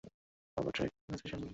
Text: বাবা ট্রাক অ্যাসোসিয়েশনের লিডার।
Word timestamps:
বাবা 0.57 0.69
ট্রাক 0.75 0.89
অ্যাসোসিয়েশনের 0.89 1.39
লিডার। 1.39 1.49